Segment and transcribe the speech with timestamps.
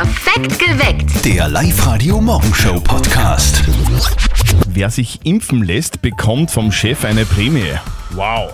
[0.00, 1.24] Perfekt geweckt.
[1.24, 3.64] Der Live-Radio Morgenshow Podcast.
[4.68, 7.72] Wer sich impfen lässt, bekommt vom Chef eine Prämie.
[8.10, 8.52] Wow.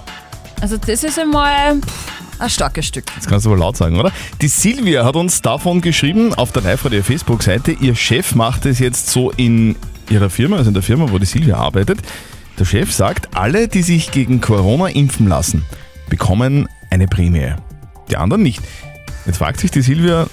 [0.63, 1.83] Also das ist einmal
[2.39, 3.05] ein starkes Stück.
[3.15, 4.11] Das kannst du wohl laut sagen, oder?
[4.41, 7.73] Die Silvia hat uns davon geschrieben auf der Live-Radio Facebook-Seite.
[7.73, 9.77] Ihr Chef macht es jetzt so in
[10.09, 11.99] ihrer Firma, also in der Firma, wo die Silvia arbeitet.
[12.59, 15.67] Der Chef sagt, alle, die sich gegen Corona impfen lassen,
[16.09, 17.53] bekommen eine Prämie.
[18.09, 18.63] Die anderen nicht.
[19.27, 20.27] Jetzt fragt sich die Silvia,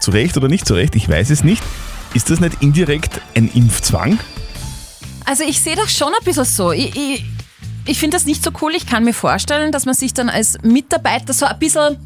[0.00, 1.62] zu Recht oder nicht zu Recht, ich weiß es nicht.
[2.14, 4.18] Ist das nicht indirekt ein Impfzwang?
[5.24, 6.72] Also ich sehe das schon ein bisschen so.
[6.72, 7.24] Ich, ich,
[7.84, 8.72] ich finde das nicht so cool.
[8.74, 11.96] Ich kann mir vorstellen, dass man sich dann als Mitarbeiter so ein bisschen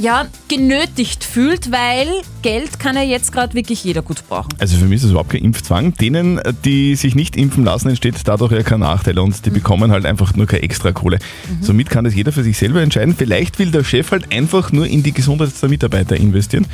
[0.00, 2.08] ja, genötigt fühlt, weil
[2.42, 4.48] Geld kann ja jetzt gerade wirklich jeder gut brauchen.
[4.58, 5.94] Also für mich ist das überhaupt kein Impfzwang.
[5.94, 10.06] Denen, die sich nicht impfen lassen, entsteht dadurch ja kein Nachteil und die bekommen halt
[10.06, 11.18] einfach nur keine extra Kohle.
[11.60, 13.14] Somit kann das jeder für sich selber entscheiden.
[13.16, 16.66] Vielleicht will der Chef halt einfach nur in die Gesundheit der Mitarbeiter investieren.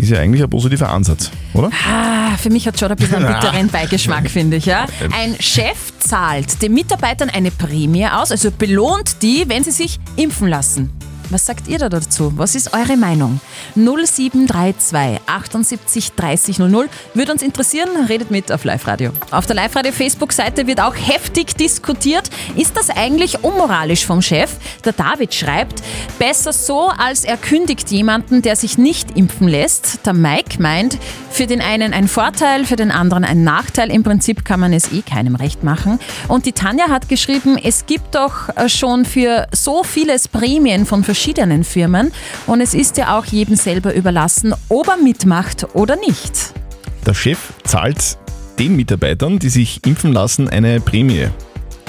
[0.00, 1.70] Ist ja eigentlich ein positiver Ansatz, oder?
[1.86, 4.64] Ah, für mich hat schon ein bisschen einen bitteren Beigeschmack, finde ich.
[4.64, 4.86] Ja?
[5.14, 10.48] Ein Chef zahlt den Mitarbeitern eine Prämie aus, also belohnt die, wenn sie sich impfen
[10.48, 10.90] lassen.
[11.30, 12.32] Was sagt ihr da dazu?
[12.34, 13.40] Was ist eure Meinung?
[13.76, 16.88] 0732 78 30 00.
[17.14, 19.12] Würde uns interessieren, redet mit auf Live-Radio.
[19.30, 22.28] Auf der Live-Radio-Facebook-Seite wird auch heftig diskutiert.
[22.56, 24.56] Ist das eigentlich unmoralisch vom Chef?
[24.84, 25.80] Der David schreibt,
[26.18, 30.04] besser so, als er kündigt jemanden, der sich nicht impfen lässt.
[30.04, 30.98] Der Mike meint,
[31.30, 33.92] für den einen ein Vorteil, für den anderen ein Nachteil.
[33.92, 36.00] Im Prinzip kann man es eh keinem recht machen.
[36.26, 41.04] Und die Tanja hat geschrieben, es gibt doch äh, schon für so vieles Prämien von
[41.04, 41.19] verschiedenen
[41.64, 42.12] Firmen
[42.46, 46.52] und es ist ja auch jedem selber überlassen, ob er mitmacht oder nicht.
[47.06, 48.18] Der Chef zahlt
[48.58, 51.28] den Mitarbeitern, die sich impfen lassen, eine Prämie.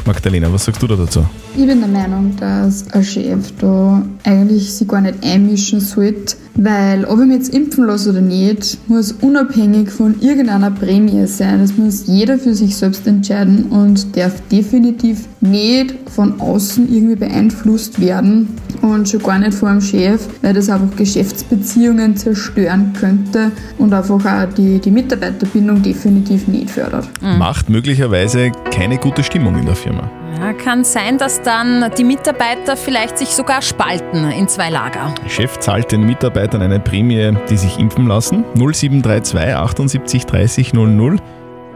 [0.06, 1.26] Magdalena, was sagst du da dazu?
[1.56, 7.06] Ich bin der Meinung, dass ein Chef da eigentlich sich gar nicht einmischen sollte, weil
[7.06, 11.60] ob ich mich jetzt impfen lasse oder nicht, muss unabhängig von irgendeiner Prämie sein.
[11.60, 18.00] Das muss jeder für sich selbst entscheiden und darf definitiv nicht von außen irgendwie beeinflusst
[18.00, 18.50] werden
[18.82, 24.26] und schon gar nicht vor dem Chef, weil das einfach Geschäftsbeziehungen zerstören könnte und einfach
[24.26, 27.08] auch die, die Mitarbeiterbindung definitiv nicht fördert.
[27.22, 30.10] Macht möglicherweise keine gute Stimmung in der Firma.
[30.40, 35.14] Ja, kann sein, dass dann die Mitarbeiter vielleicht sich sogar spalten in zwei Lager.
[35.24, 38.44] Der Chef zahlt den Mitarbeitern eine Prämie, die sich impfen lassen.
[38.56, 41.18] 0732 78 30 00.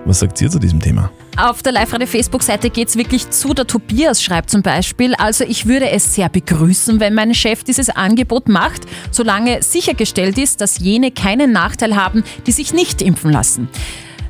[0.05, 1.09] Was sagt ihr zu diesem Thema?
[1.37, 3.53] Auf der Live-Radio-Facebook-Seite geht es wirklich zu.
[3.53, 7.89] Der Tobias schreibt zum Beispiel, also ich würde es sehr begrüßen, wenn mein Chef dieses
[7.89, 13.67] Angebot macht, solange sichergestellt ist, dass jene keinen Nachteil haben, die sich nicht impfen lassen.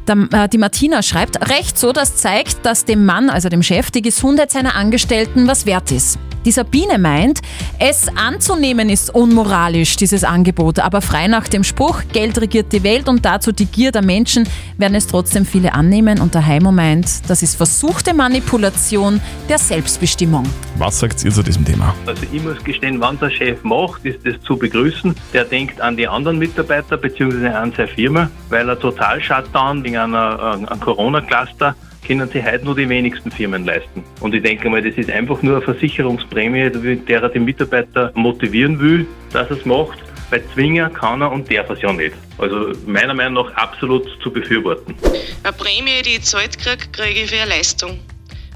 [0.07, 4.01] Äh, die Martina schreibt, recht so, das zeigt, dass dem Mann, also dem Chef, die
[4.01, 6.17] Gesundheit seiner Angestellten was wert ist.
[6.45, 7.41] Die Sabine meint,
[7.79, 13.09] es anzunehmen ist unmoralisch, dieses Angebot, aber frei nach dem Spruch, Geld regiert die Welt
[13.09, 14.47] und dazu die Gier der Menschen,
[14.77, 19.19] werden es trotzdem viele annehmen und der Heimo meint, das ist versuchte Manipulation
[19.49, 20.45] der Selbstbestimmung.
[20.77, 21.95] Was sagt ihr zu diesem Thema?
[22.05, 25.15] Also ich muss gestehen, wenn der Chef macht, ist das zu begrüßen.
[25.33, 27.47] Der denkt an die anderen Mitarbeiter bzw.
[27.47, 31.75] an seine Firma, weil er total Shutdown wegen einer, äh, einem Corona-Cluster
[32.05, 34.03] können sich heute nur die wenigsten Firmen leisten.
[34.19, 38.11] Und ich denke mal, das ist einfach nur eine Versicherungsprämie, mit der er den Mitarbeiter
[38.15, 39.99] motivieren will, dass er es macht.
[40.29, 42.15] Weil zwingen kann er und darf es ja nicht.
[42.39, 44.95] Also meiner Meinung nach absolut zu befürworten.
[45.43, 47.99] Eine Prämie, die ich gezahlt kriege, kriege ich für eine Leistung.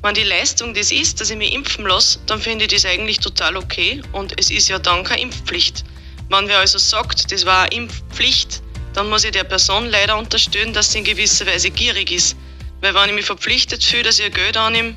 [0.01, 3.19] Wenn die Leistung das ist, dass ich mich impfen lasse, dann finde ich das eigentlich
[3.19, 5.83] total okay und es ist ja dann keine Impfpflicht.
[6.29, 8.61] Wenn wer also sagt, das war eine Impfpflicht,
[8.93, 12.37] dann muss ich der Person leider unterstellen, dass sie in gewisser Weise gierig ist.
[12.81, 14.93] Weil wenn ich mich verpflichtet fühle, dass ich ihr Geld annehme,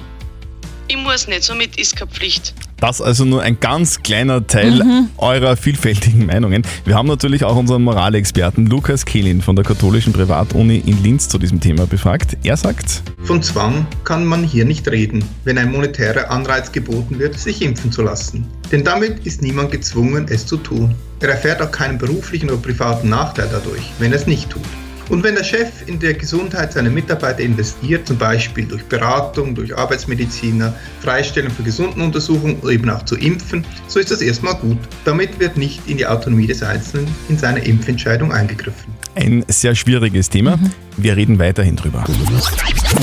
[0.89, 2.55] ich muss nicht, somit ist keine Pflicht.
[2.77, 4.83] Das also nur ein ganz kleiner Teil
[5.17, 6.65] eurer vielfältigen Meinungen.
[6.85, 11.39] Wir haben natürlich auch unseren Moralexperten Lukas Kehlin von der katholischen Privatuni in Linz zu
[11.39, 12.37] diesem Thema befragt.
[12.43, 17.39] Er sagt, Von Zwang kann man hier nicht reden, wenn ein monetärer Anreiz geboten wird,
[17.39, 18.47] sich impfen zu lassen.
[18.73, 20.95] Denn damit ist niemand gezwungen, es zu tun.
[21.21, 24.63] Er erfährt auch keinen beruflichen oder privaten Nachteil dadurch, wenn er es nicht tut.
[25.13, 29.77] Und wenn der Chef in der Gesundheit seiner Mitarbeiter investiert, zum Beispiel durch Beratung, durch
[29.77, 34.79] Arbeitsmediziner, Freistellung für Gesundenuntersuchungen oder eben auch zu impfen, so ist das erstmal gut.
[35.05, 38.95] Damit wird nicht in die Autonomie des Einzelnen in seiner Impfentscheidung eingegriffen.
[39.15, 40.59] Ein sehr schwieriges Thema.
[40.97, 42.05] Wir reden weiterhin drüber.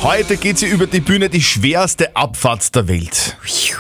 [0.03, 3.37] Heute geht sie über die Bühne, die schwerste Abfahrt der Welt.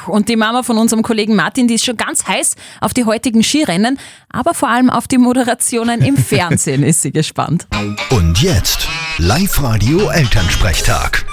[0.07, 3.43] Und die Mama von unserem Kollegen Martin, die ist schon ganz heiß auf die heutigen
[3.43, 3.99] Skirennen,
[4.29, 7.67] aber vor allem auf die Moderationen im Fernsehen ist sie gespannt.
[8.09, 8.87] Und jetzt
[9.17, 11.25] Live-Radio Elternsprechtag.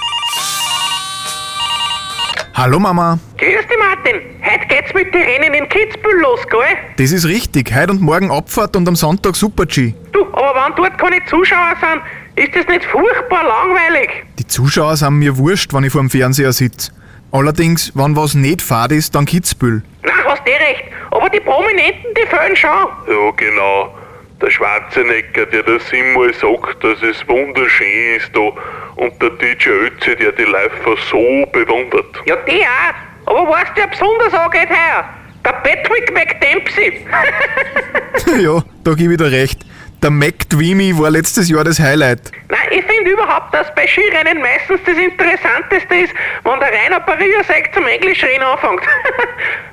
[2.57, 3.19] Hallo Mama.
[3.37, 4.19] Grüß dich, Martin.
[4.43, 6.59] Heute geht's mit den Rennen in Kitzbühel los, gell?
[6.97, 7.71] Das ist richtig.
[7.71, 9.93] Heute und morgen Abfahrt und am Sonntag Super-G.
[10.11, 12.01] Du, aber wenn dort keine Zuschauer sind,
[12.43, 14.25] ist das nicht furchtbar langweilig?
[14.39, 16.91] Die Zuschauer sind mir wurscht, wenn ich vor dem Fernseher sitze.
[17.31, 19.83] Allerdings, wenn was nicht fad ist, dann Kitzbühel.
[20.01, 20.85] Na, hast eh recht.
[21.11, 22.69] Aber die Prominenten, die fehlen schon.
[22.69, 23.95] Ja, genau.
[24.41, 28.49] Der Schwarzenegger, der das siebenmal sagt, dass es wunderschön ist da.
[28.97, 32.05] Und der DJ Ötzi, der die Läufer so bewundert.
[32.25, 33.31] Ja, die auch.
[33.31, 35.05] Aber weißt du, wer besonders angeht heuer?
[35.45, 37.05] Der Patrick McDempsey.
[38.43, 39.59] ja, da gebe ich dir recht.
[40.01, 42.31] Der Mac Dreamy war letztes Jahr das Highlight.
[42.49, 46.13] Nein, ich finde überhaupt, dass bei Skirennen meistens das Interessanteste ist,
[46.43, 48.81] wenn der Rainer Pariasek zum Englischreden anfängt.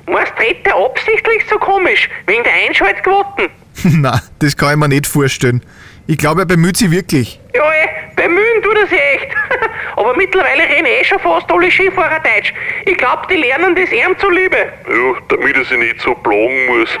[0.07, 3.49] Du, redet der absichtlich so komisch, wegen der Einschaltquoten?
[3.83, 5.61] Na, das kann ich mir nicht vorstellen.
[6.07, 7.39] Ich glaube, er bemüht sich wirklich.
[7.55, 9.27] Ja, eh, bemühen tut sich echt.
[9.95, 12.53] Aber mittlerweile reden eh schon fast alle Skifahrer Deutsch.
[12.85, 14.57] Ich glaube, die lernen das ihm zuliebe.
[14.57, 16.89] Ja, damit er sich nicht so plagen muss.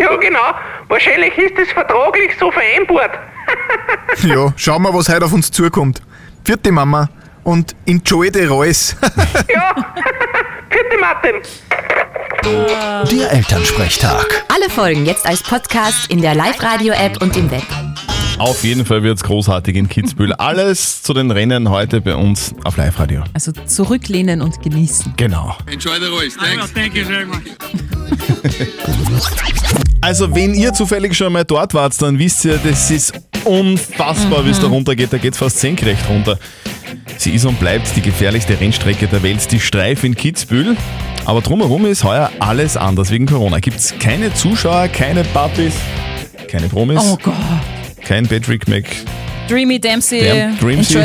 [0.00, 0.54] Ja, genau.
[0.88, 3.18] Wahrscheinlich ist das vertraglich so vereinbart.
[4.22, 6.00] ja, schauen wir, was heute auf uns zukommt.
[6.42, 7.10] Vierte Mama
[7.44, 8.96] und enjoy the Reus.
[9.52, 9.74] ja,
[10.70, 11.34] vierte Martin.
[13.10, 14.44] Der Elternsprechtag.
[14.48, 17.66] Alle Folgen jetzt als Podcast in der Live-Radio-App und im Web.
[18.38, 20.32] Auf jeden Fall wird's großartig in Kitzbühel.
[20.34, 23.22] Alles zu den Rennen heute bei uns auf Live-Radio.
[23.34, 25.14] Also zurücklehnen und genießen.
[25.16, 25.56] Genau.
[25.70, 26.36] Enjoy the Royce.
[26.36, 26.72] Thanks.
[26.72, 27.42] Thank you very much.
[30.04, 33.12] Also, wenn ihr zufällig schon mal dort wart, dann wisst ihr, das ist
[33.44, 35.12] unfassbar, wie es da runtergeht.
[35.12, 36.40] Da geht's fast senkrecht runter.
[37.18, 40.76] Sie ist und bleibt die gefährlichste Rennstrecke der Welt, die Streif in Kitzbühel.
[41.24, 43.60] Aber drumherum ist heuer alles anders wegen Corona.
[43.60, 45.74] Gibt's keine Zuschauer, keine Puppies,
[46.48, 47.34] keine Promis, Oh Gott.
[48.04, 48.86] Kein Patrick Mc
[49.48, 50.20] Dreamy Dempsey,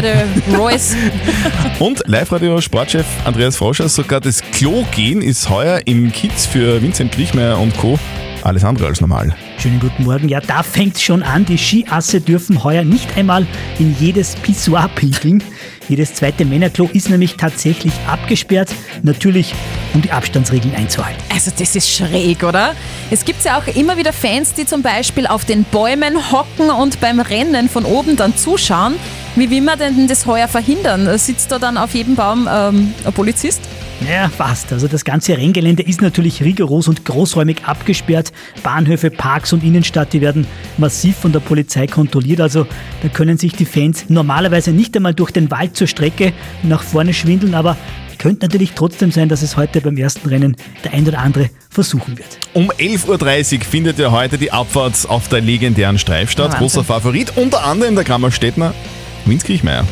[0.02, 0.96] the Royce.
[1.80, 3.90] und Live-Radio-Sportchef Andreas Froscher.
[3.90, 8.00] Sogar das Klo-Gehen ist heuer im Kiez für Vincent Griechmeier und Co.
[8.44, 9.36] alles andere als normal.
[9.60, 10.30] Schönen guten Morgen.
[10.30, 11.44] Ja, da fängt's schon an.
[11.44, 13.48] Die Skiasse dürfen heuer nicht einmal
[13.80, 15.44] in jedes Pissoir pinkeln.
[15.90, 18.70] Jedes zweite Männerklo ist nämlich tatsächlich abgesperrt.
[19.02, 19.56] Natürlich,
[19.96, 21.20] um die Abstandsregeln einzuhalten.
[21.34, 22.76] Also das ist schräg, oder?
[23.10, 27.00] Es gibt ja auch immer wieder Fans, die zum Beispiel auf den Bäumen hocken und
[27.00, 28.94] beim Rennen von oben dann zuschauen.
[29.36, 31.18] Wie will man denn das heuer verhindern?
[31.18, 33.62] Sitzt da dann auf jedem Baum ähm, ein Polizist?
[34.06, 34.72] Ja, fast.
[34.72, 38.32] Also das ganze Renngelände ist natürlich rigoros und großräumig abgesperrt.
[38.64, 40.46] Bahnhöfe, Parks und Innenstadt, die werden
[40.78, 42.42] massiv von der Polizei kontrolliert.
[42.42, 42.68] Also
[43.02, 46.34] da können sich die Fans normalerweise nicht einmal durch den Wald zur Strecke
[46.64, 47.76] nach vorne schwindeln, aber
[48.18, 52.18] könnte natürlich trotzdem sein, dass es heute beim ersten Rennen der ein oder andere versuchen
[52.18, 52.40] wird.
[52.54, 56.46] Um 11.30 Uhr findet ja heute die Abfahrt auf der legendären Streif statt.
[56.46, 56.60] Wahnsinn.
[56.60, 58.74] Großer Favorit, unter anderem der Grammerstädtner
[59.26, 59.86] Vince Kriechmeier.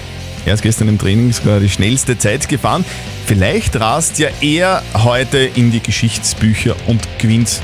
[0.46, 2.86] Er ist gestern im Training sogar die schnellste Zeit gefahren.
[3.26, 7.62] Vielleicht rast ja er heute in die Geschichtsbücher und gewinnt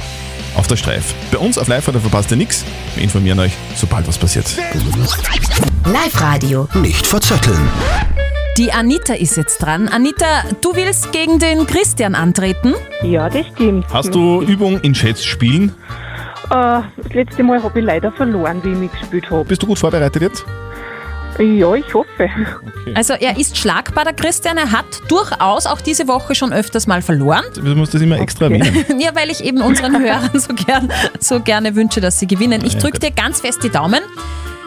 [0.55, 1.13] auf der Streif.
[1.31, 2.65] Bei uns auf live da verpasst ihr nichts.
[2.95, 4.57] Wir informieren euch, sobald was passiert.
[5.85, 6.67] Live-Radio.
[6.73, 7.69] Nicht verzetteln.
[8.57, 9.87] Die Anita ist jetzt dran.
[9.87, 10.25] Anita,
[10.61, 12.73] du willst gegen den Christian antreten?
[13.03, 13.85] Ja, das stimmt.
[13.93, 15.73] Hast du Übung in Schätzspielen?
[16.49, 19.45] Äh, das letzte Mal habe ich leider verloren, wie ich mitgespielt habe.
[19.45, 20.45] Bist du gut vorbereitet jetzt?
[21.39, 22.29] Ja, ich hoffe.
[22.93, 24.57] Also er ist schlagbar, der Christian.
[24.57, 27.43] Er hat durchaus auch diese Woche schon öfters mal verloren.
[27.55, 28.85] Du musst das immer extra erwähnen.
[28.99, 32.63] Ja, weil ich eben unseren Hörern so, gern, so gerne wünsche, dass sie gewinnen.
[32.65, 34.01] Ich drücke dir ganz fest die Daumen.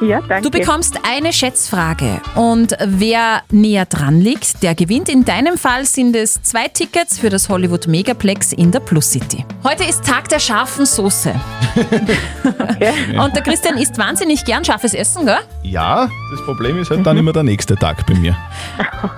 [0.00, 0.42] Ja, danke.
[0.42, 5.08] Du bekommst eine Schätzfrage und wer näher dran liegt, der gewinnt.
[5.08, 9.44] In deinem Fall sind es zwei Tickets für das Hollywood Megaplex in der Plus City.
[9.62, 11.34] Heute ist Tag der scharfen Soße.
[13.18, 15.38] Und der Christian isst wahnsinnig gern scharfes Essen, gell?
[15.62, 18.36] Ja, das Problem ist halt dann immer der nächste Tag bei mir.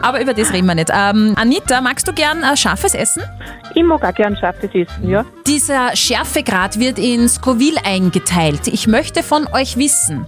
[0.03, 0.91] Aber über das reden wir nicht.
[0.93, 3.23] Ähm, Anita, magst du gern äh, scharfes Essen?
[3.79, 5.23] Ich mag auch gern scharfes Essen, ja.
[5.47, 8.69] Dieser Schärfegrad wird in Scoville eingeteilt.
[8.69, 10.27] Ich möchte von euch wissen,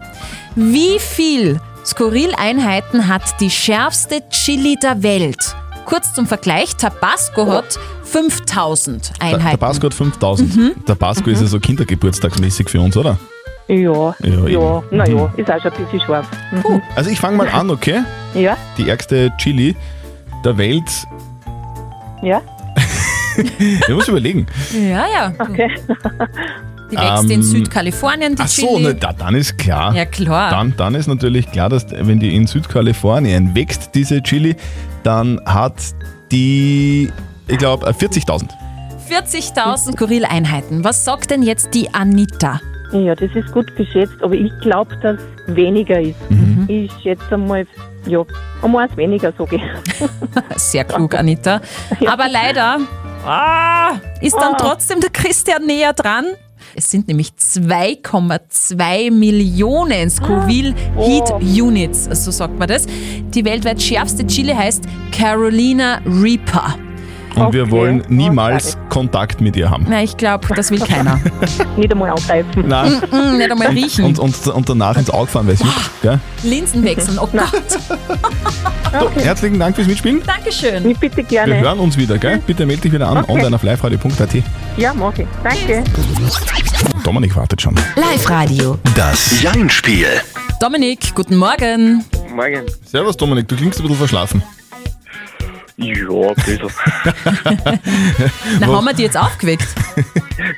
[0.54, 5.56] wie viel Scoville-Einheiten hat die schärfste Chili der Welt?
[5.86, 9.58] Kurz zum Vergleich, Tabasco hat 5000 Der Einheiten.
[9.58, 10.54] Tabasco hat 5000.
[10.56, 10.84] Mhm.
[10.84, 13.18] Tabasco ist ja so kindergeburtstagsmäßig für uns, oder?
[13.68, 16.26] Ja, Ja, ja, naja, ist auch schon ein bisschen scharf.
[16.52, 16.82] Mhm.
[16.94, 18.02] Also ich fange mal an, okay?
[18.34, 19.74] Ja, Die ärgste Chili
[20.44, 20.84] der Welt.
[22.20, 22.42] ja,
[23.58, 24.46] Ich muss überlegen.
[24.72, 25.32] Ja, ja.
[25.38, 25.70] okay.
[26.90, 28.82] Die wächst in Ähm, Südkalifornien, die Ach so, Chili.
[28.88, 29.94] ne, da, dann ist klar.
[29.94, 30.50] Ja, klar.
[30.50, 34.56] Dann, dann ist natürlich klar, dass wenn die in Südkalifornien wächst, diese Chili,
[35.02, 35.74] dann hat
[36.32, 37.10] die,
[37.46, 38.48] ich glaube, 40.000.
[39.10, 40.84] 40.000 Skurril-Einheiten.
[40.84, 42.60] Was sagt denn jetzt die Anita?
[42.92, 46.16] Ja, das ist gut geschätzt, aber ich glaube, dass weniger ist.
[46.30, 46.64] Mhm.
[46.68, 47.66] Ich schätze mal,
[48.06, 48.24] ja,
[48.62, 49.62] um eins weniger, sage ich.
[50.56, 51.60] Sehr klug, Anita.
[52.06, 52.78] Aber leider
[53.24, 56.26] ah, ist dann trotzdem der Christian näher dran.
[56.74, 62.86] Es sind nämlich 2,2 Millionen Scoville Heat Units, so sagt man das.
[62.86, 66.87] Die weltweit schärfste Chili heißt Carolina Reaper.
[67.34, 69.86] Und wir wollen niemals Kontakt mit ihr haben.
[69.88, 71.20] Na, ich glaube, das will keiner.
[71.76, 72.66] Nicht einmal angreifen.
[72.66, 73.00] Nein.
[73.10, 74.04] Mm, mm, nicht einmal riechen.
[74.04, 76.02] Und, und, und danach ins Auge fahren, weil es juckt.
[76.02, 76.18] Gell?
[76.42, 77.48] Linsen wechseln, oh Gott.
[77.70, 80.22] So, herzlichen Dank fürs Mitspielen.
[80.26, 80.88] Dankeschön.
[80.90, 81.60] Ich bitte Wir gerne.
[81.60, 82.40] hören uns wieder, gell?
[82.46, 83.32] Bitte melde dich wieder an, Okay.
[83.32, 84.42] online auf liveradio.at.
[84.76, 85.26] Ja, mach ich.
[85.44, 85.84] Danke.
[87.04, 87.74] Dominik wartet schon.
[87.96, 88.78] Live-Radio.
[88.96, 90.06] Das Jein-Spiel.
[90.60, 92.04] Dominik, guten Morgen.
[92.34, 92.62] Morgen.
[92.84, 94.42] Servus Dominik, du klingst ein bisschen verschlafen.
[95.80, 96.58] Ja, ein bisschen.
[98.60, 99.68] Na, haben wir die jetzt aufgeweckt?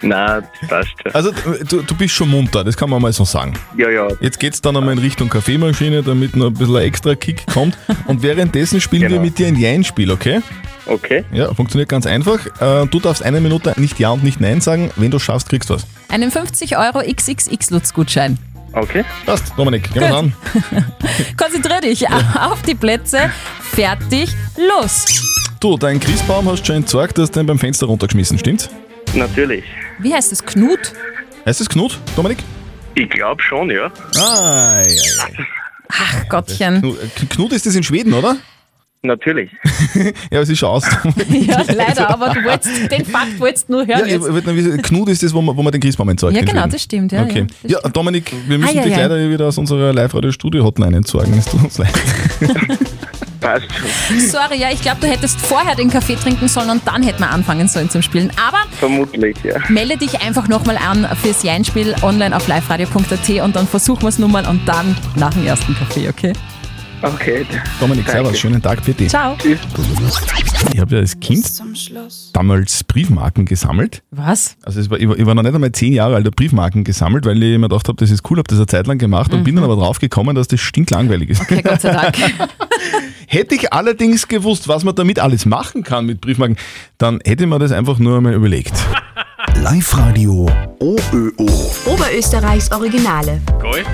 [0.01, 1.13] Nein, passt schon.
[1.15, 1.31] Also
[1.69, 3.53] du, du bist schon munter, das kann man mal so sagen.
[3.77, 4.09] Ja, ja.
[4.21, 7.77] Jetzt geht's dann einmal in Richtung Kaffeemaschine, damit noch ein bisschen ein extra Kick kommt.
[8.07, 9.23] Und währenddessen spielen wir Genau.
[9.23, 10.41] mit dir ein Jein-Spiel, okay?
[10.87, 11.25] Okay.
[11.33, 12.39] Ja, funktioniert ganz einfach.
[12.61, 14.91] Äh, Du darfst eine Minute nicht Ja und nicht Nein sagen.
[14.97, 15.87] Wenn du schaffst, kriegst du was.
[16.09, 18.39] Einen 50 Euro XXX-Lutz-Gutschein.
[18.73, 19.05] Okay.
[19.27, 20.33] Passt, Dominik, gehen wir an.
[21.37, 23.31] Konzentrier dich auf die Plätze.
[23.61, 25.05] Fertig, los.
[25.59, 28.71] Du, deinen Christbaum hast du schon entsorgt, hast du den beim Fenster runtergeschmissen, stimmt's?
[29.15, 29.65] Natürlich.
[29.99, 30.45] Wie heißt es?
[30.45, 30.93] Knut?
[31.45, 32.39] Heißt es Knut, Dominik?
[32.95, 33.91] Ich glaube schon, ja.
[34.17, 35.45] Ah, ja, ja.
[35.93, 36.81] Ach Gottchen.
[36.81, 38.37] Knut, äh, Knut ist das in Schweden, oder?
[39.03, 39.51] Natürlich.
[40.31, 40.85] Ja, es ist schon aus.
[41.29, 44.31] Ja, leider, aber du wolltest, den Fakt wolltest du nur hören Ja, jetzt.
[44.31, 46.37] wollte nur wissen, Knut ist das, wo man, wo man den Christbaum entsorgt.
[46.37, 47.47] Ja, genau, das stimmt, ja, Okay.
[47.67, 49.03] ja, Ja, Dominik, wir müssen Ei, dich ei, ei.
[49.07, 51.35] leider wieder aus unserer Live-Radio-Studio-Hotline entsorgen.
[51.39, 51.93] Es tut uns leid.
[53.41, 53.67] Passt
[54.09, 54.21] schon.
[54.21, 57.31] Sorry, ja, ich glaube, du hättest vorher den Kaffee trinken sollen und dann hätten wir
[57.31, 58.31] anfangen sollen zum Spielen.
[58.37, 59.55] Aber Vermutlich, ja.
[59.71, 64.19] melde dich einfach nochmal an fürs Jeinspiel online auf liveradio.at und dann versuchen wir es
[64.19, 66.33] nun mal und dann nach dem ersten Kaffee, okay?
[67.03, 67.47] Okay.
[67.81, 68.23] Dominik, Danke.
[68.23, 69.09] servus, schönen Tag für dich.
[69.09, 69.37] Ciao.
[70.73, 71.47] Ich habe ja als Kind
[72.33, 74.03] damals Briefmarken gesammelt.
[74.11, 74.57] Was?
[74.63, 76.85] Also es war, ich, war, ich war noch nicht einmal zehn Jahre alt, habe Briefmarken
[76.85, 79.33] gesammelt, weil ich mir gedacht habe, das ist cool, habe das eine Zeit lang gemacht
[79.33, 81.39] und bin dann aber drauf gekommen, dass das stinklangweilig ist.
[81.41, 81.47] Mhm.
[81.59, 82.17] Okay, Gott sei Dank.
[83.27, 86.57] Hätte ich allerdings gewusst, was man damit alles machen kann mit Briefmarken,
[86.99, 88.75] dann hätte ich mir das einfach nur einmal überlegt.
[89.63, 91.49] Live-Radio OÖO.
[91.87, 93.41] Oberösterreichs Originale.
[93.61, 93.85] Geil.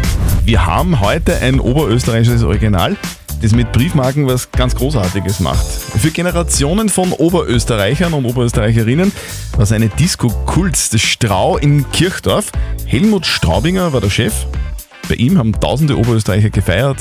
[0.47, 2.97] Wir haben heute ein oberösterreichisches Original,
[3.43, 5.67] das mit Briefmarken was ganz Großartiges macht.
[5.67, 9.11] Für Generationen von Oberösterreichern und Oberösterreicherinnen
[9.57, 12.53] war es eine Disco-Kult, das Strau in Kirchdorf.
[12.87, 14.47] Helmut Straubinger war der Chef.
[15.09, 16.99] Bei ihm haben tausende Oberösterreicher gefeiert,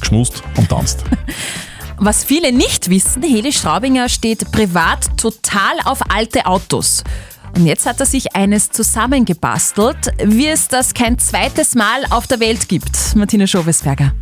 [0.00, 1.04] geschmust und tanzt.
[1.98, 7.04] Was viele nicht wissen, Heli Straubinger steht privat total auf alte Autos.
[7.54, 12.40] Und jetzt hat er sich eines zusammengebastelt, wie es das kein zweites Mal auf der
[12.40, 13.16] Welt gibt.
[13.16, 14.12] Martina Schobesberger.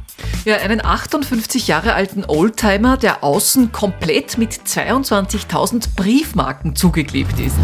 [0.45, 7.59] Ja, einen 58 Jahre alten Oldtimer, der außen komplett mit 22.000 Briefmarken zugeklebt ist.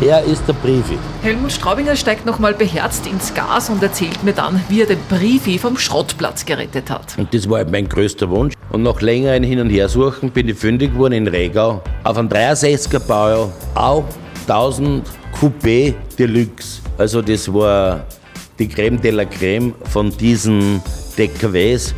[0.00, 0.96] Er ist der Briefi.
[1.22, 5.58] Helmut Straubinger steigt nochmal beherzt ins Gas und erzählt mir dann, wie er den Briefi
[5.58, 7.18] vom Schrottplatz gerettet hat.
[7.18, 8.54] Und das war halt mein größter Wunsch.
[8.70, 13.00] Und nach längerem Hin- und Hersuchen bin ich fündig geworden in Regau auf einem 63er
[13.00, 14.04] Baujahr, auch
[14.46, 15.04] 1000
[15.40, 16.80] Coupé Deluxe.
[16.96, 18.06] Also das war
[18.60, 20.80] die Creme de la Creme von diesen
[21.18, 21.92] DKWs.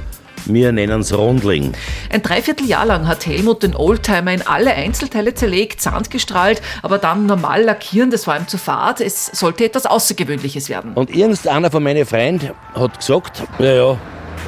[0.47, 1.73] Wir nennen es Rundling.
[2.11, 7.27] Ein Dreivierteljahr lang hat Helmut den Oldtimer in alle Einzelteile zerlegt, Sand gestrahlt, aber dann
[7.27, 9.01] normal lackieren, das war ihm zu fad.
[9.01, 10.93] Es sollte etwas Außergewöhnliches werden.
[10.95, 13.99] Und irgendeiner von meinen Freunden hat gesagt, ja, ja,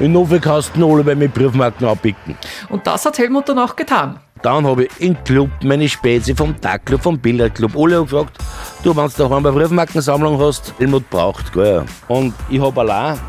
[0.00, 2.36] in Nofel kannst du alle bei mir Briefmarken abpicken.
[2.68, 4.18] Und das hat Helmut dann auch getan.
[4.42, 8.38] Dann habe ich im Club meine Spezi vom Tagclub, vom Billardclub, alle gefragt,
[8.82, 11.84] du, wenn du daheim eine Briefmarkensammlung hast, Helmut braucht, gell.
[12.08, 13.20] Und ich habe allein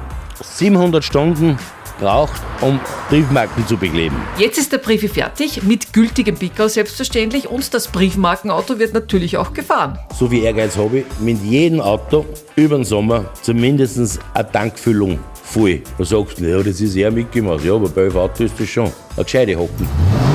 [0.42, 1.60] 700 Stunden
[2.04, 2.80] braucht, um
[3.10, 4.16] Briefmarken zu bekleben.
[4.38, 9.54] Jetzt ist der Briefi fertig, mit gültigem Pickel selbstverständlich und das Briefmarkenauto wird natürlich auch
[9.54, 9.98] gefahren.
[10.18, 15.82] So viel Ehrgeiz habe ich, mit jedem Auto über den Sommer zumindest eine Tankfüllung voll.
[15.98, 17.64] Da sagst du, ja, das ist eher mitgemacht.
[17.64, 18.92] Ja, aber bei elf Auto ist das schon.
[19.16, 20.33] Eine gescheite Hocken.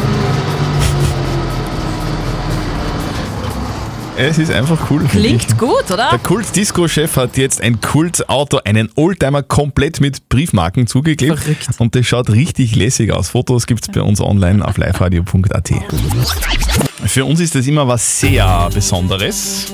[4.21, 5.05] Es ist einfach cool.
[5.05, 6.09] Klingt gut, oder?
[6.11, 11.39] Der Kult-Disco-Chef hat jetzt ein Kultauto, einen Oldtimer komplett mit Briefmarken zugeklebt.
[11.79, 13.29] Und das schaut richtig lässig aus.
[13.29, 15.71] Fotos gibt es bei uns online auf liveradio.at.
[17.07, 19.73] Für uns ist das immer was sehr Besonderes,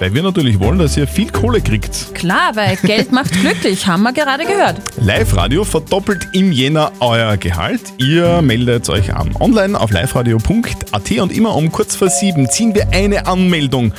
[0.00, 2.14] weil wir natürlich wollen, dass ihr viel Kohle kriegt.
[2.14, 4.76] Klar, weil Geld macht glücklich, haben wir gerade gehört.
[5.00, 7.80] Live-Radio verdoppelt im Jänner euer Gehalt.
[7.98, 9.34] Ihr meldet euch an.
[9.40, 13.92] Online auf liveradio.at und immer um kurz vor sieben ziehen wir eine Anmeldung.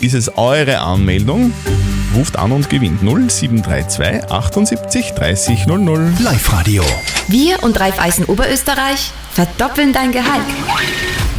[0.00, 1.52] Ist es eure Anmeldung,
[2.14, 6.12] ruft an und gewinnt 0732 78 30 00.
[6.20, 6.84] Live-Radio.
[7.28, 10.44] Wir und Raiffeisen Oberösterreich verdoppeln dein Gehalt.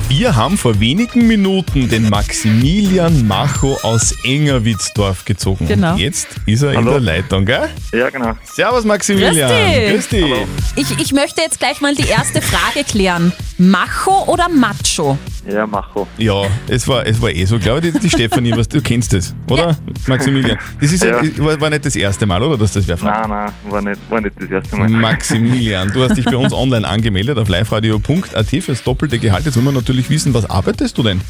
[0.10, 5.68] Wir haben vor wenigen Minuten den Maximilian Macho aus Engerwitzdorf gezogen.
[5.68, 5.94] Genau.
[5.94, 6.92] Und jetzt ist er in Hallo.
[6.92, 7.70] der Leitung, gell?
[7.92, 8.32] Ja, genau.
[8.44, 9.50] Servus Maximilian.
[9.92, 10.24] Grüß dich.
[10.24, 10.92] dich.
[10.92, 13.34] Ich, ich möchte jetzt gleich mal die erste Frage klären.
[13.58, 15.18] Macho oder Macho?
[15.48, 16.08] Ja, Macho.
[16.18, 19.14] Ja, es war, es war eh so, glaube ich, die, die Stefanie, was, du kennst
[19.14, 19.78] das, oder?
[20.08, 20.58] Maximilian.
[20.82, 21.22] Das ist ja.
[21.24, 21.38] Ja.
[21.38, 22.58] war, war nicht das erste Mal, oder?
[22.58, 23.30] Dass das wer fragt?
[23.30, 24.90] Nein, nein, war nicht, war nicht das erste Mal.
[24.90, 29.46] Maximilian, du hast dich bei uns online angemeldet auf liveradio.at fürs doppelte Gehalt.
[29.46, 31.22] Jetzt wollen wir natürlich wissen, was arbeitest du denn?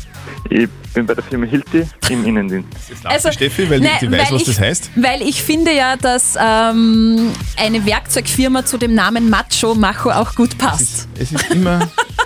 [0.50, 2.70] Ich bin bei der Firma Hilti im Innendienst.
[3.04, 4.92] Also, Steffi, weil ne, sie weiß, was ich, das heißt.
[4.96, 10.58] Weil ich finde ja, dass ähm, eine Werkzeugfirma zu dem Namen Macho Macho auch gut
[10.58, 11.08] passt.
[11.20, 11.88] Es ist immer.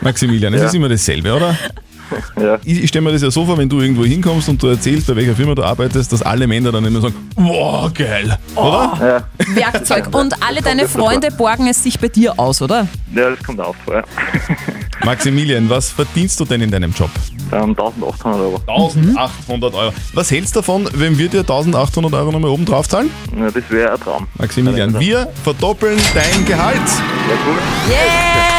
[0.00, 0.66] Maximilian, es Ja.
[0.68, 1.56] ist immer dasselbe, oder?
[2.38, 2.58] Ja.
[2.62, 5.06] Ich, ich stelle mir das ja so vor, wenn du irgendwo hinkommst und du erzählst,
[5.06, 9.24] bei welcher Firma du arbeitest, dass alle Männer dann immer sagen, wow, geil, oder?
[9.48, 9.54] Ja.
[9.56, 10.14] Werkzeug.
[10.14, 12.86] Und alle deine Freunde borgen es sich bei dir aus, oder?
[13.14, 13.94] ja, das kommt auch vor.
[13.94, 14.02] Ja.
[15.06, 17.10] Maximilian, was verdienst du denn in deinem Job?
[17.50, 18.60] Ähm, 1800 Euro.
[18.66, 19.92] 1800 Euro.
[20.12, 23.10] Was hältst du davon, wenn wir dir 1800 Euro nochmal oben drauf zahlen?
[23.38, 24.28] Ja, das wäre ein Traum.
[24.38, 26.76] Maximilian, wir verdoppeln dein Gehalt.
[26.76, 27.56] Ja, cool.
[27.88, 28.51] Yay!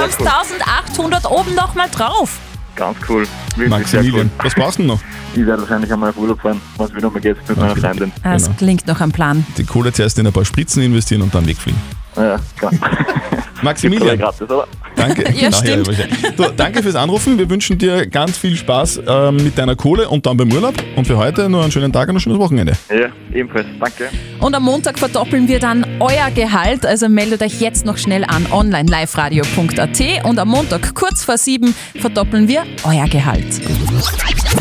[0.00, 2.38] Du bekommst 1800 oben nochmal drauf.
[2.74, 3.26] Ganz cool.
[3.50, 4.94] Wirklich Maximilian, sehr was brauchst du noch?
[5.34, 5.40] cool.
[5.40, 8.10] Ich werde wahrscheinlich einmal auf Urlaub fahren, wenn es wieder mal geht mit meiner Freundin.
[8.22, 8.56] Das Genau.
[8.56, 9.44] klingt nach einem Plan.
[9.58, 11.78] Die Kohle zuerst in ein paar Spritzen investieren und dann wegfliegen.
[12.16, 12.72] Ja, klar.
[13.62, 14.48] Maximilian, Gratis,
[14.96, 15.30] danke.
[15.34, 15.88] Ja, stimmt.
[16.36, 17.36] du, danke fürs Anrufen.
[17.38, 20.74] Wir wünschen dir ganz viel Spaß ähm, mit deiner Kohle und dann beim Urlaub.
[20.96, 22.72] Und für heute nur einen schönen Tag und ein schönes Wochenende.
[22.88, 23.66] Ja, ebenfalls.
[23.78, 24.10] Danke.
[24.40, 26.84] Und am Montag verdoppeln wir dann euer Gehalt.
[26.86, 31.74] Also meldet euch jetzt noch schnell an online liveradio.at und am Montag kurz vor sieben
[31.96, 33.60] verdoppeln wir euer Gehalt.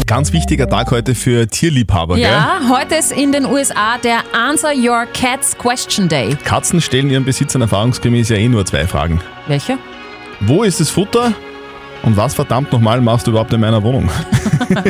[0.05, 5.05] Ganz wichtiger Tag heute für Tierliebhaber, Ja, heute ist in den USA der Answer Your
[5.13, 6.29] Cat's Question Day.
[6.29, 6.37] gell?
[6.43, 9.21] Katzen stellen ihren Besitzern erfahrungsgemäß ja eh nur zwei Fragen.
[9.47, 9.77] Welche?
[10.41, 11.33] Wo ist das Futter?
[12.03, 14.09] Und was verdammt nochmal machst du überhaupt in meiner Wohnung?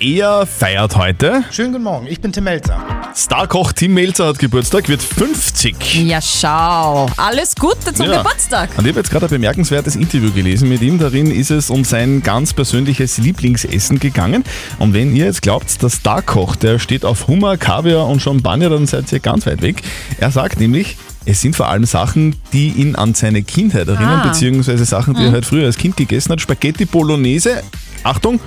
[0.00, 1.44] er feiert heute.
[1.50, 2.82] Schönen guten Morgen, ich bin Tim Melzer.
[3.14, 6.06] Starkoch Tim Melzer hat Geburtstag, wird 50.
[6.06, 7.08] Ja, schau.
[7.16, 8.18] Alles Gute zum Ja.
[8.18, 8.70] Geburtstag.
[8.76, 10.98] Und ich habe jetzt gerade ein bemerkenswertes Interview gelesen mit ihm.
[10.98, 14.44] Darin ist es um sein ganz persönliches Lieblingsessen gegangen.
[14.78, 18.86] Und wenn ihr jetzt glaubt, der Starkoch, der steht auf Hummer, Kaviar und Champagner, dann
[18.86, 19.82] seid ihr ganz weit weg.
[20.18, 24.28] Er sagt nämlich, es sind vor allem Sachen, die ihn an seine Kindheit erinnern, Ah.
[24.28, 26.40] beziehungsweise Sachen, die er halt früher als Kind gegessen hat.
[26.40, 27.62] Spaghetti Bolognese,
[28.04, 28.40] Achtung,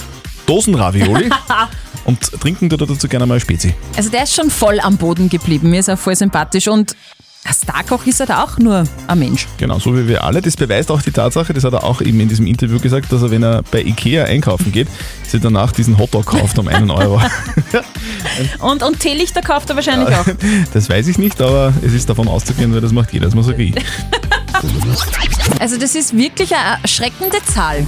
[0.45, 1.29] Dosenravioli
[2.05, 3.73] und trinken tut er dazu gerne mal Spezi.
[3.95, 5.69] Also der ist schon voll am Boden geblieben.
[5.69, 6.95] Mir ist er voll sympathisch und
[7.47, 9.47] Starkoch ist halt auch nur ein Mensch.
[9.58, 10.41] Genau, so wie wir alle.
[10.41, 13.21] Das beweist auch die Tatsache, das hat er auch eben in diesem Interview gesagt, dass
[13.21, 14.88] er, wenn er bei Ikea einkaufen geht,
[15.25, 17.21] sich danach diesen Hotdog kauft um einen Euro.
[18.60, 20.25] Und, und Teelichter kauft er wahrscheinlich auch.
[20.73, 23.47] Das weiß ich nicht, aber es ist davon auszugehen, weil das macht jeder, das muss
[23.49, 23.73] ich.
[25.60, 27.86] Also das ist wirklich eine erschreckende Zahl.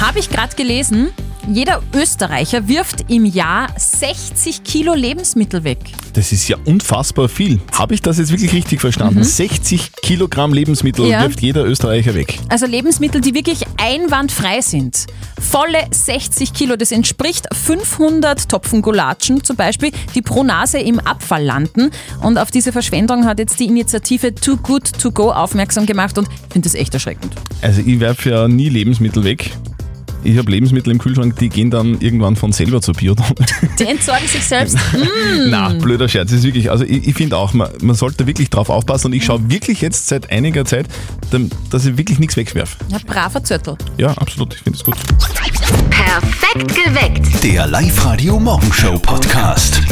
[0.00, 1.10] Habe ich gerade gelesen.
[1.52, 5.78] Jeder Österreicher wirft im Jahr 60 Kilo Lebensmittel weg.
[6.14, 7.60] Das ist ja unfassbar viel.
[7.72, 9.22] Habe ich das jetzt wirklich richtig verstanden?
[9.22, 11.10] 60 Kilogramm Lebensmittel Mhm.
[11.10, 11.22] Ja.
[11.22, 12.38] wirft jeder Österreicher weg.
[12.48, 15.06] Also Lebensmittel, die wirklich einwandfrei sind.
[15.38, 21.44] Volle 60 Kilo, das entspricht 500 Topfen Gulatschen zum Beispiel, die pro Nase im Abfall
[21.44, 21.90] landen.
[22.22, 26.26] Und auf diese Verschwendung hat jetzt die Initiative Too Good To Go aufmerksam gemacht und
[26.28, 27.34] ich finde das echt erschreckend.
[27.60, 29.50] Also ich werfe ja nie Lebensmittel weg.
[30.24, 33.34] Ich habe Lebensmittel im Kühlschrank, die gehen dann irgendwann von selber zur Biotonne.
[33.78, 34.76] Die entsorgen sich selbst.
[34.94, 35.50] Mm.
[35.50, 36.32] Na, blöder Scherz.
[36.32, 39.24] Ist wirklich, also ich, ich finde auch, man, man sollte wirklich drauf aufpassen und ich
[39.24, 40.86] schaue wirklich jetzt seit einiger Zeit,
[41.70, 42.78] dass ich wirklich nichts wegwerfe.
[42.88, 43.76] Ja, braver Zürtel.
[43.98, 44.96] Ja, absolut, ich finde es gut.
[45.90, 47.44] Perfekt geweckt.
[47.44, 49.82] Der Live-Radio Morgenshow Podcast.